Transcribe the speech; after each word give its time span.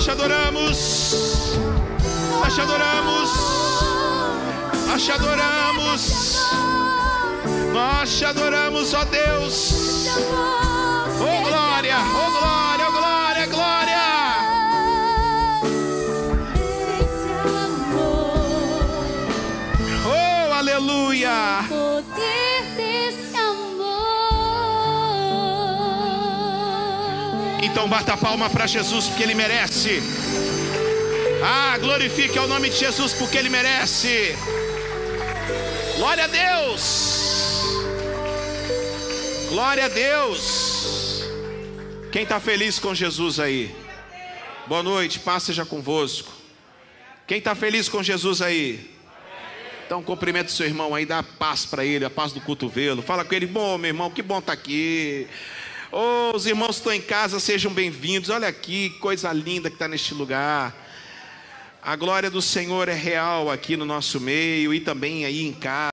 Nós 0.00 0.06
te 0.06 0.12
adoramos. 0.12 1.58
Nós 2.40 2.54
te 2.54 2.60
adoramos. 2.62 3.30
Nós 4.86 5.04
te 5.04 5.12
adoramos. 5.12 6.36
Nós 7.74 8.18
te 8.18 8.24
adoramos, 8.24 8.94
ó 8.94 9.04
Deus. 9.04 10.06
Oh 11.20 11.42
glória, 11.46 11.98
oh 12.00 12.30
glória, 12.30 12.88
oh 12.88 12.92
glória, 12.92 13.46
glória. 13.46 14.00
Oh 20.06 20.54
aleluia. 20.54 21.68
Então 27.62 27.88
bata 27.88 28.14
a 28.14 28.16
palma 28.16 28.48
para 28.48 28.66
Jesus 28.66 29.06
porque 29.06 29.22
ele 29.22 29.34
merece. 29.34 30.02
Ah, 31.44 31.76
glorifique 31.78 32.38
ao 32.38 32.48
nome 32.48 32.70
de 32.70 32.76
Jesus 32.76 33.12
porque 33.12 33.36
ele 33.36 33.48
merece. 33.48 34.34
Glória 35.96 36.24
a 36.24 36.26
Deus. 36.26 37.30
Glória 39.50 39.84
a 39.84 39.88
Deus. 39.88 41.24
Quem 42.10 42.22
está 42.22 42.40
feliz 42.40 42.78
com 42.78 42.94
Jesus 42.94 43.38
aí? 43.38 43.74
Boa 44.66 44.82
noite, 44.82 45.18
paz 45.18 45.42
seja 45.42 45.64
convosco. 45.64 46.32
Quem 47.26 47.38
está 47.38 47.54
feliz 47.54 47.88
com 47.88 48.02
Jesus 48.02 48.40
aí? 48.40 48.90
Então 49.84 50.02
cumprimenta 50.02 50.48
o 50.48 50.52
seu 50.52 50.66
irmão 50.66 50.94
aí, 50.94 51.04
dá 51.04 51.18
a 51.18 51.22
paz 51.22 51.66
para 51.66 51.84
ele, 51.84 52.04
a 52.04 52.10
paz 52.10 52.32
do 52.32 52.40
cotovelo. 52.40 53.02
Fala 53.02 53.24
com 53.24 53.34
ele, 53.34 53.46
bom 53.46 53.76
meu 53.76 53.88
irmão, 53.88 54.10
que 54.10 54.22
bom 54.22 54.38
estar 54.38 54.52
aqui. 54.52 55.26
Oh, 55.92 56.30
os 56.36 56.46
irmãos 56.46 56.76
que 56.76 56.82
estão 56.82 56.92
em 56.92 57.00
casa, 57.00 57.40
sejam 57.40 57.74
bem-vindos. 57.74 58.30
Olha 58.30 58.46
aqui, 58.46 58.90
coisa 59.00 59.32
linda 59.32 59.68
que 59.68 59.74
está 59.74 59.88
neste 59.88 60.14
lugar. 60.14 60.72
A 61.82 61.96
glória 61.96 62.30
do 62.30 62.40
Senhor 62.40 62.88
é 62.88 62.94
real 62.94 63.50
aqui 63.50 63.76
no 63.76 63.84
nosso 63.84 64.20
meio 64.20 64.72
e 64.72 64.78
também 64.78 65.24
aí 65.24 65.44
em 65.44 65.52
casa. 65.52 65.80